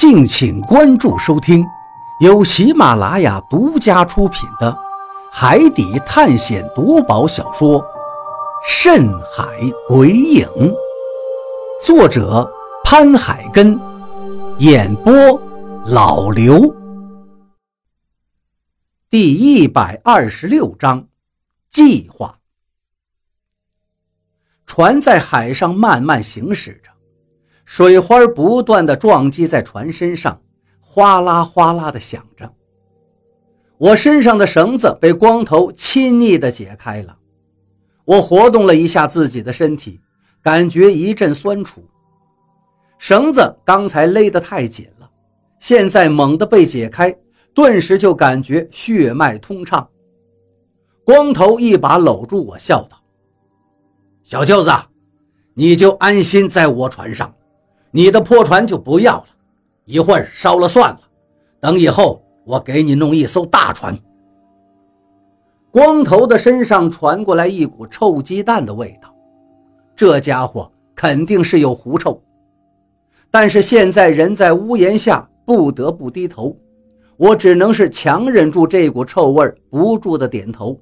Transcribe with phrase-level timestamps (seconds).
[0.00, 1.62] 敬请关注收听，
[2.20, 4.72] 由喜马拉雅独家出品的
[5.30, 7.78] 《海底探险夺宝小说》
[8.66, 9.44] 《深海
[9.86, 10.48] 鬼影》，
[11.84, 12.50] 作者
[12.82, 13.78] 潘海根，
[14.56, 15.12] 演播
[15.84, 16.74] 老刘。
[19.10, 21.08] 第一百二十六章，
[21.68, 22.38] 计划。
[24.64, 26.90] 船在海上慢慢行驶着。
[27.70, 30.42] 水花不断的撞击在船身上，
[30.80, 32.52] 哗啦哗啦的响着。
[33.78, 37.16] 我身上的绳子被光头亲昵的解开了，
[38.04, 40.00] 我活动了一下自己的身体，
[40.42, 41.80] 感觉一阵酸楚。
[42.98, 45.08] 绳子刚才勒得太紧了，
[45.60, 47.16] 现在猛地被解开，
[47.54, 49.88] 顿时就感觉血脉通畅。
[51.04, 53.00] 光头一把搂住我，笑道
[54.24, 54.72] ：“小舅子，
[55.54, 57.32] 你就安心在我船上。”
[57.90, 59.26] 你的破船就不要了，
[59.84, 61.00] 一会儿烧了算了。
[61.58, 63.96] 等以后我给你弄一艘大船。
[65.70, 69.12] 光头的身上传过来一股臭鸡蛋的味道，
[69.94, 72.20] 这家伙肯定是有狐臭。
[73.30, 76.56] 但是现在人在屋檐下，不得不低头，
[77.16, 80.76] 我只能是强忍住这股臭味，不住的点头。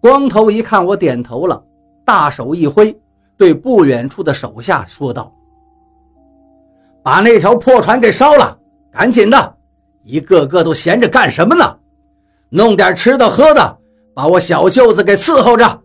[0.00, 1.60] 光头一看我点头了，
[2.04, 2.96] 大手一挥，
[3.36, 5.32] 对不远处的手下说道。
[7.02, 8.56] 把那条破船给烧了，
[8.92, 9.56] 赶紧的！
[10.04, 11.78] 一个个都闲着干什么呢？
[12.48, 13.78] 弄点吃的喝的，
[14.14, 15.82] 把我小舅子给伺候着。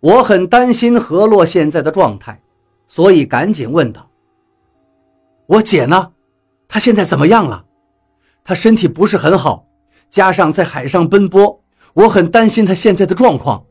[0.00, 2.38] 我很担心何洛现在的状态，
[2.86, 4.10] 所以赶紧问道
[5.46, 6.12] ：“我姐呢？
[6.68, 7.64] 她现在怎么样了？
[8.42, 9.66] 她身体不是很好，
[10.10, 11.62] 加上在海上奔波，
[11.94, 13.64] 我很担心她现在的状况。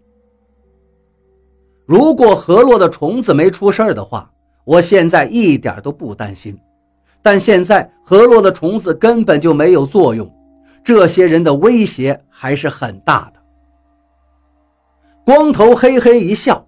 [1.86, 4.28] 如果何洛的虫子没出事的话。”
[4.66, 6.58] 我现在一点都不担心，
[7.22, 10.32] 但现在河洛的虫子根本就没有作用，
[10.84, 13.42] 这些人的威胁还是很大的。
[15.26, 16.66] 光头嘿嘿一笑：“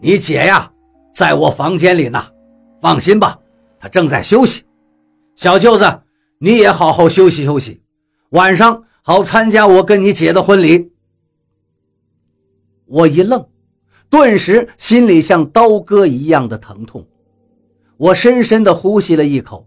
[0.00, 0.70] 你姐呀，
[1.12, 2.24] 在我房间里呢，
[2.80, 3.38] 放心吧，
[3.78, 4.64] 她正在休息。
[5.36, 6.02] 小舅子，
[6.38, 7.82] 你也好好休息休息，
[8.30, 10.92] 晚上好参加我跟你姐的婚礼。”
[12.86, 13.44] 我一愣。
[14.14, 17.04] 顿时心里像刀割一样的疼痛，
[17.96, 19.66] 我深深地呼吸了一口，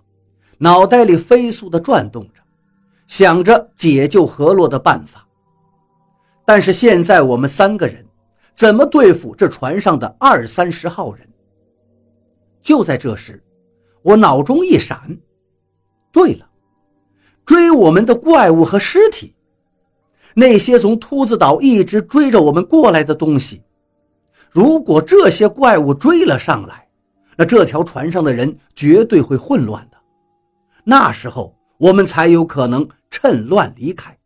[0.58, 2.40] 脑袋里飞速地转动着，
[3.08, 5.28] 想着解救何洛的办法。
[6.46, 8.06] 但是现在我们三个人
[8.54, 11.28] 怎么对付这船上的二三十号人？
[12.62, 13.44] 就在这时，
[14.02, 15.18] 我脑中一闪，
[16.10, 16.50] 对了，
[17.46, 19.36] 追我们的怪物和尸体，
[20.36, 23.62] 那些从秃子岛一直追着我们过来的东西。
[24.52, 26.88] 如果这些怪物追了上来，
[27.36, 29.98] 那这条船上的人绝对会混乱的。
[30.84, 34.18] 那时候我们才有可能趁乱离开。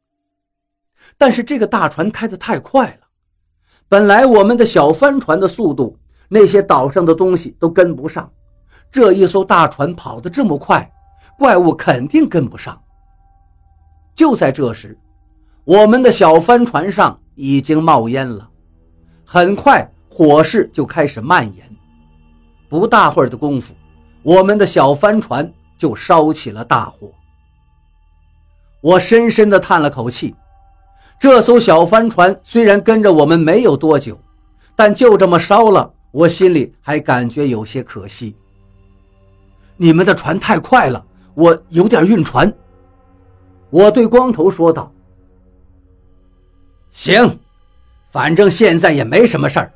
[1.18, 3.08] 但是这个大船开得太快了，
[3.90, 5.98] 本来我们的小帆船的速度，
[6.30, 8.32] 那些岛上的东西都跟不上。
[8.90, 10.90] 这一艘大船跑得这么快，
[11.38, 12.82] 怪物肯定跟不上。
[14.16, 14.98] 就在这时，
[15.64, 18.50] 我们的小帆船上已经冒烟了，
[19.26, 19.90] 很快。
[20.14, 21.66] 火势就开始蔓延，
[22.68, 23.74] 不大会儿的功夫，
[24.24, 27.10] 我们的小帆船就烧起了大火。
[28.82, 30.36] 我深深地叹了口气，
[31.18, 34.20] 这艘小帆船虽然跟着我们没有多久，
[34.76, 38.36] 但就这么烧了，我心里还感觉有些可惜。
[39.78, 41.04] 你们的船太快了，
[41.36, 42.54] 我有点晕船。
[43.70, 44.92] 我对光头说道
[46.92, 47.40] ：“行，
[48.12, 49.72] 反正现在也没什么事儿。”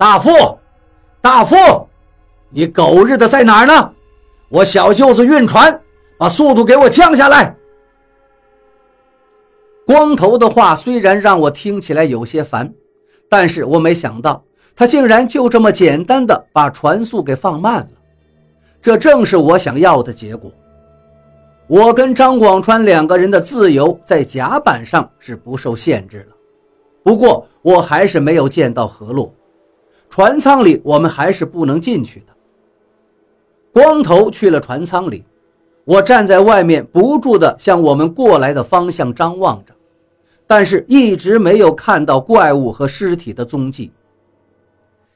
[0.00, 0.30] 大富，
[1.20, 1.54] 大富，
[2.48, 3.92] 你狗日的在哪儿呢？
[4.48, 5.78] 我小舅子运船，
[6.16, 7.54] 把速度给我降下来。
[9.86, 12.72] 光头的话虽然让我听起来有些烦，
[13.28, 14.42] 但是我没想到
[14.74, 17.88] 他竟然就这么简单的把船速给放慢了。
[18.80, 20.50] 这正是我想要的结果。
[21.66, 26.36] 我跟张广川两个人的自由在甲板上是不受限制了，
[27.02, 29.30] 不过我还是没有见到何洛。
[30.10, 32.26] 船舱里，我们还是不能进去的。
[33.72, 35.24] 光头去了船舱里，
[35.84, 39.72] 我站在外面，不住地向我们过来的方向张望着，
[40.48, 43.92] 但是一直没有看到怪物和尸体的踪迹。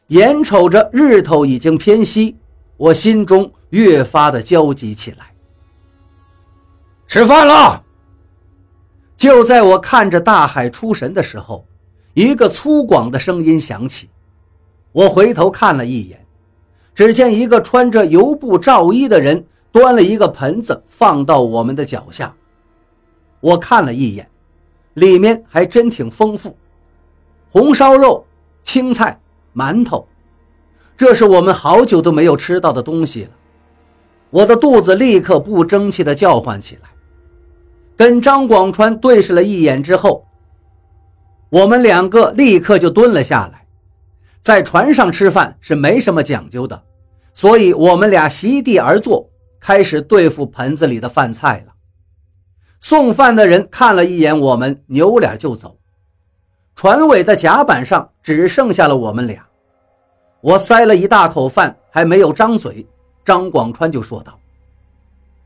[0.09, 2.37] 眼瞅着日头已经偏西，
[2.77, 5.35] 我心中越发的焦急起来。
[7.09, 7.83] 吃饭了！
[9.17, 11.67] 就在我看着大海出神的时候，
[12.15, 14.09] 一个粗犷的声音响起。
[14.95, 16.25] 我回头看了一眼，
[16.95, 22.33] 只见一个穿着油布罩衣的人端了一个盆子放到我们的脚下。
[23.41, 24.31] 我看了一眼，
[24.95, 26.57] 里面还真挺丰富，
[27.51, 28.25] 红烧肉、
[28.63, 29.19] 青菜、
[29.53, 30.07] 馒头，
[30.97, 33.31] 这是我们好久都没有吃到的东西了。
[34.31, 36.89] 我的肚子立刻不争气地叫唤起来。
[37.97, 40.25] 跟张广川对视了一眼之后，
[41.51, 43.64] 我们两个立刻就蹲了下来。
[44.45, 46.81] 在船上吃饭是没什么讲究的，
[47.33, 49.27] 所以我们俩席地而坐，
[49.59, 51.73] 开始对付盆子里的饭菜了。
[52.79, 55.79] 送饭的人看了一眼我们，扭脸就走。
[56.77, 59.43] 船尾的甲板上只剩下了我们俩。
[60.43, 62.87] 我塞了一大口饭，还没有张嘴，
[63.25, 64.39] 张广川就说道：“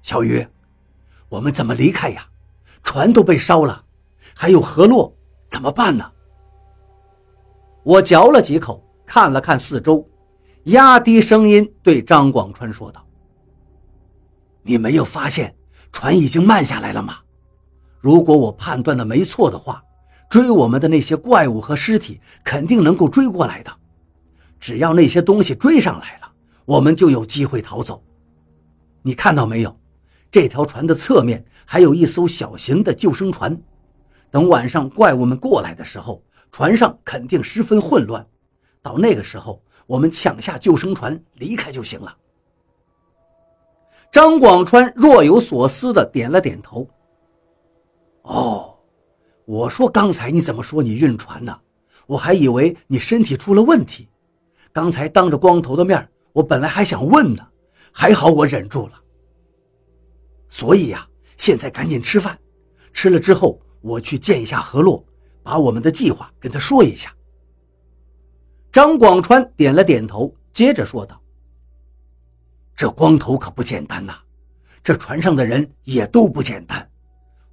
[0.03, 0.45] 小鱼，
[1.29, 2.27] 我们怎么离开呀？
[2.83, 3.85] 船都被烧了，
[4.35, 5.15] 还有河洛，
[5.49, 6.11] 怎么办呢？”
[7.85, 8.83] 我嚼了几口。
[9.09, 10.07] 看了看四周，
[10.65, 13.03] 压低声音对张广川说道
[14.63, 15.57] ：“你没有发现
[15.91, 17.17] 船已经慢下来了吗？
[18.03, 19.83] 如果我判断的没错的话，
[20.29, 23.75] 追我们的那些怪物和尸体肯定能够追过来的。
[24.61, 26.31] 只要那些东西追上来了，
[26.67, 28.05] 我们就有机会逃走。
[29.01, 29.75] 你看到没有？
[30.31, 33.59] 这条船的侧面还有一艘小型的救生船。
[34.31, 36.23] 等晚上怪物们过来的时候，
[36.53, 38.23] 船上肯定十分混乱。”
[38.83, 42.17] 到那个时候，我们抢下救生船离开就行了。
[44.11, 46.89] 张广川若有所思的点了点头。
[48.23, 48.75] 哦，
[49.45, 51.61] 我说刚才你怎么说你晕船呢？
[52.07, 54.09] 我还以为你身体出了问题。
[54.73, 57.47] 刚才当着光头的面，我本来还想问呢，
[57.93, 58.93] 还好我忍住了。
[60.49, 62.39] 所以呀，现在赶紧吃饭，
[62.95, 65.05] 吃了之后我去见一下何洛，
[65.43, 67.15] 把我们的计划跟他说一下。
[68.79, 71.21] 张广川点了点头，接着说道
[72.77, 74.15] ：“这光头可不简单呐，
[74.85, 76.89] 这船上的人也都不简单，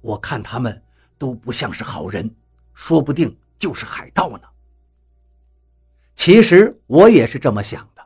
[0.02, 0.80] 我看他们
[1.18, 2.32] 都不像是好人，
[2.74, 4.42] 说不定就是海盗呢。”
[6.14, 8.02] 其实我也是这么想的。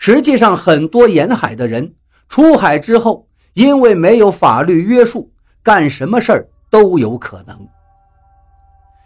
[0.00, 1.94] 实际上，很多沿海的人
[2.28, 7.56] 出海之后，因为没有法律约束，干什么事儿都有可能。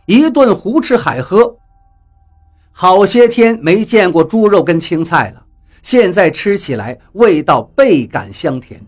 [0.07, 1.55] 一顿胡吃海喝。
[2.79, 5.43] 好些天没见过猪肉跟青菜了，
[5.83, 8.79] 现在吃起来味道倍感香甜。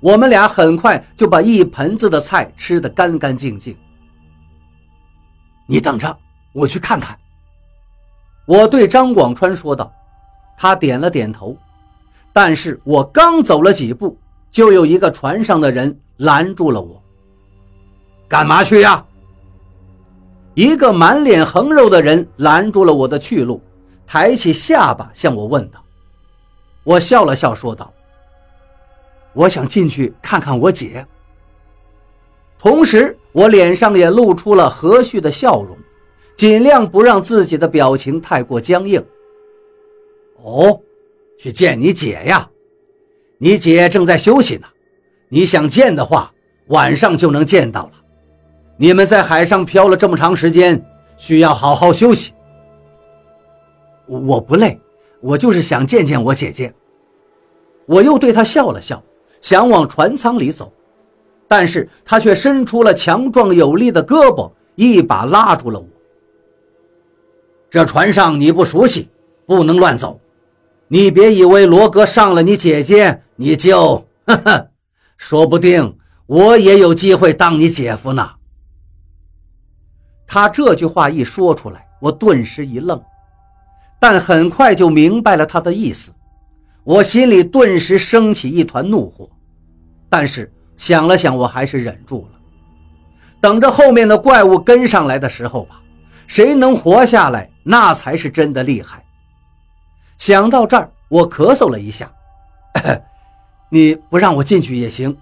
[0.00, 3.76] 我们俩很快就把一盆子的菜吃得干干净净。
[5.68, 6.18] 你等着，
[6.52, 7.16] 我去看看。
[8.44, 9.94] 我对张广川说道，
[10.58, 11.56] 他点了点头。
[12.32, 14.18] 但是我刚走了几步，
[14.50, 17.00] 就有一个船上的人拦住了我。
[18.26, 19.04] 干嘛去呀？
[20.54, 23.60] 一个满脸横肉的人拦住了我的去路，
[24.06, 25.82] 抬起下巴向我问道
[26.84, 27.92] ：“我笑了笑，说道
[29.32, 31.06] ：‘我想进去看看我姐。’
[32.58, 35.76] 同时，我脸上也露出了和煦的笑容，
[36.36, 39.02] 尽量不让自己的表情太过僵硬。
[40.42, 40.80] 哦，
[41.38, 42.48] 去见你姐呀？
[43.38, 44.66] 你姐正在休息呢，
[45.28, 46.32] 你想见的话，
[46.66, 47.92] 晚上就能见到了。”
[48.82, 50.84] 你们在海上漂了这么长时间，
[51.16, 52.32] 需要好好休息。
[54.06, 54.76] 我不累，
[55.20, 56.74] 我就是想见见我姐姐。
[57.86, 59.00] 我又对他笑了笑，
[59.40, 60.72] 想往船舱里走，
[61.46, 65.86] 但是他却伸出了强壮有力的胳膊，一把拉住了我。
[67.70, 69.08] 这船上你不熟悉，
[69.46, 70.18] 不能乱走。
[70.88, 74.70] 你别以为罗哥上了你姐姐，你就，呵呵，
[75.18, 78.28] 说不定我也有机会当你姐夫呢。
[80.32, 82.98] 他这句话一说出来，我顿时一愣，
[84.00, 86.10] 但很快就明白了他的意思。
[86.84, 89.28] 我心里顿时升起一团怒火，
[90.08, 92.38] 但是想了想，我还是忍住了。
[93.42, 95.78] 等着后面的怪物跟上来的时候吧，
[96.26, 99.04] 谁能活下来，那才是真的厉害。
[100.16, 102.10] 想到这儿，我咳嗽了一下
[103.68, 105.14] ：“你不让我进去也行，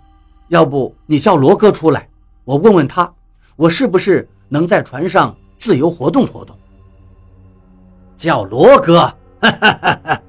[0.46, 2.08] 要不你叫罗哥出来，
[2.44, 3.12] 我问问他，
[3.56, 6.54] 我是不是？”能在船上自由活动活动，
[8.18, 9.10] 叫罗哥。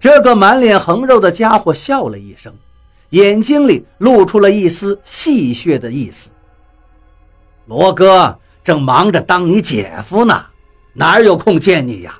[0.00, 2.54] 这个满脸横肉的家伙笑了一声，
[3.10, 6.30] 眼睛里露出了一丝戏谑的意思。
[7.66, 10.46] 罗哥正忙着当你姐夫呢，
[10.92, 12.18] 哪有空见你呀？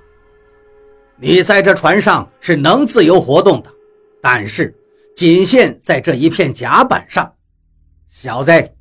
[1.19, 3.73] 你在这船上是能自由活动的，
[4.21, 4.75] 但是
[5.15, 7.33] 仅限在这一片甲板上，
[8.09, 8.76] 小子。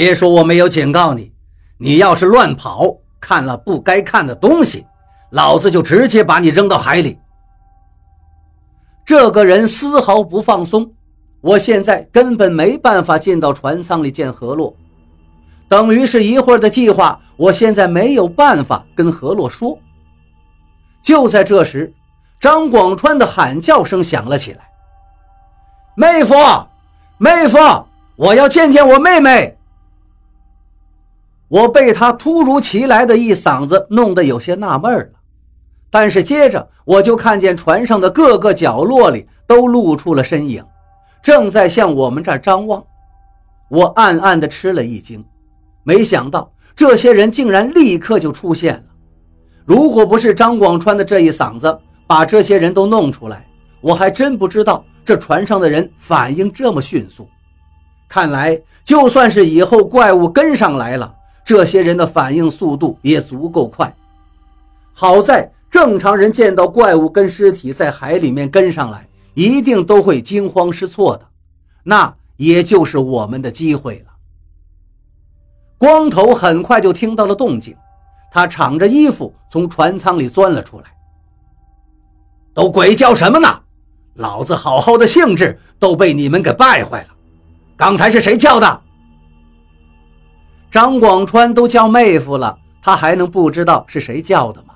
[0.00, 1.30] 别说我没有警告你，
[1.76, 4.86] 你要是乱跑，看了不该看的东西，
[5.28, 7.18] 老子就直接把你扔到海里。
[9.04, 10.90] 这个人丝毫不放松。
[11.42, 14.74] 我现在根本没办法进到船舱里见何洛，
[15.68, 19.78] 等于是一会儿的计划，我现在没有办法跟何洛说。
[21.02, 21.92] 就在这时，
[22.40, 24.60] 张广川的喊叫声响了起来
[25.94, 26.34] ：“妹夫，
[27.18, 27.58] 妹夫，
[28.16, 29.54] 我要见见我妹妹。”
[31.50, 35.18] 我被他突如其来的一嗓子弄得有些纳闷了，
[35.90, 40.64] 但是接着我就看见船上的各个角落里都露出了身影，
[41.20, 42.80] 正在向我们这儿张望。
[43.68, 45.24] 我暗暗地吃了一惊，
[45.82, 48.82] 没想到这些人竟然立刻就出现了。
[49.64, 51.76] 如果不是张广川的这一嗓子
[52.06, 53.44] 把这些人都弄出来，
[53.80, 57.28] 我还真不知道这船上的人反应这么迅速。
[58.08, 61.12] 看来，就算是以后怪物跟上来了。
[61.50, 63.92] 这些人的反应速度也足够快，
[64.92, 71.26] 好在正常人见到怪物跟尸体在海里面跟上来，一定都会惊慌失措的，
[71.82, 74.12] 那也就是我们的机会了。
[75.76, 77.76] 光头很快就听到了动静，
[78.30, 80.84] 他敞着衣服从船舱里钻了出来。
[82.54, 83.48] 都鬼叫什么呢？
[84.14, 87.08] 老子好好的兴致都被你们给败坏了。
[87.76, 88.82] 刚才是谁叫的？
[90.70, 94.74] 张广川都叫妹夫了，他还能不知道是谁叫的吗？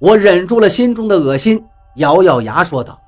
[0.00, 1.64] 我忍住了心中的恶心，
[1.96, 3.00] 咬咬牙说道：“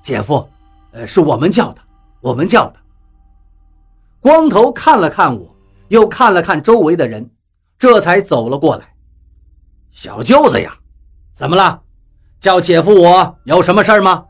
[0.00, 0.48] 姐夫，
[0.92, 1.80] 呃，是我们叫的，
[2.20, 2.76] 我们叫的。”
[4.20, 5.54] 光头看了看我，
[5.88, 7.30] 又看了看周围的人，
[7.78, 8.84] 这才走了过来。
[9.90, 10.74] 小舅子呀，
[11.34, 11.80] 怎么了？
[12.38, 14.24] 叫姐夫我有什么事吗？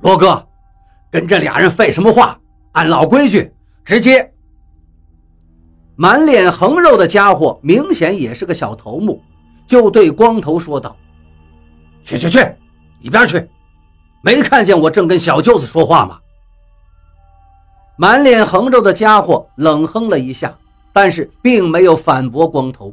[0.00, 0.44] 罗哥，
[1.10, 2.36] 跟这俩人废什么话？
[2.72, 3.54] 按老规矩。
[3.88, 4.30] 直接，
[5.96, 9.22] 满脸横肉的家伙明显也是个小头目，
[9.66, 10.94] 就对光头说道
[12.04, 12.38] ：“去去去，
[13.00, 13.48] 一边去！
[14.20, 16.20] 没看见我正跟小舅子说话吗？”
[17.96, 20.54] 满脸横肉的家伙冷哼了一下，
[20.92, 22.92] 但是并没有反驳光头。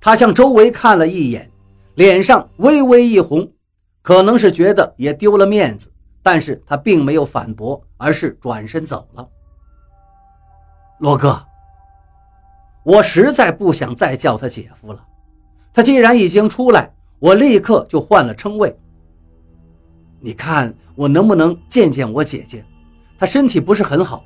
[0.00, 1.50] 他向周围看了一眼，
[1.96, 3.46] 脸上微微一红，
[4.00, 9.28] 可能是觉得也丢了面子，但是他并没有反驳，而是转身走了。
[10.98, 11.40] 罗哥，
[12.82, 15.04] 我实在不想再叫他姐夫了。
[15.72, 18.76] 他既然已经出来，我立刻就换了称谓。
[20.18, 22.64] 你看我能不能见见我姐姐？
[23.16, 24.24] 她身体不是很好，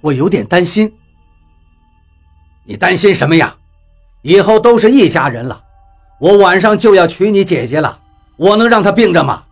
[0.00, 0.92] 我有点担心。
[2.64, 3.56] 你担心什么呀？
[4.22, 5.62] 以后都是一家人了。
[6.18, 8.00] 我晚上就要娶你姐姐了，
[8.36, 9.44] 我能让她病着吗？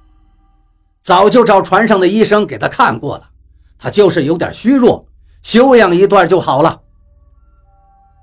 [1.00, 3.30] 早就找船上的医生给她看过了，
[3.78, 5.07] 她就是有点虚弱。
[5.42, 6.82] 休养一段就好了。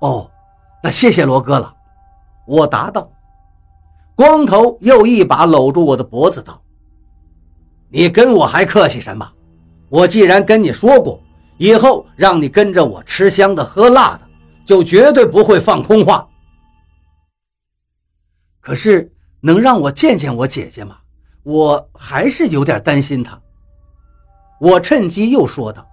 [0.00, 0.30] 哦，
[0.82, 1.74] 那谢谢罗哥了。
[2.46, 3.10] 我答道。
[4.14, 6.62] 光头又一把搂住我的脖子道
[7.90, 9.30] ：“你跟我还客气什么？
[9.88, 11.20] 我既然跟你说过，
[11.58, 14.20] 以后让你跟着我吃香的喝辣的，
[14.64, 16.26] 就绝对不会放空话。
[18.60, 20.96] 可是能让我见见我姐姐吗？
[21.42, 23.38] 我还是有点担心她。”
[24.58, 25.86] 我趁机又说道。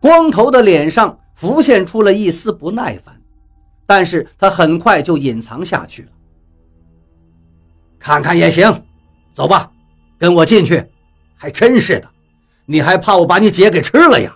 [0.00, 3.20] 光头的脸上浮现出了一丝不耐烦，
[3.86, 6.08] 但是他很快就隐藏下去了。
[7.98, 8.84] 看看也行，
[9.32, 9.70] 走吧，
[10.18, 10.84] 跟我进去。
[11.34, 12.08] 还真是的，
[12.66, 14.35] 你还怕我把你姐给吃了呀？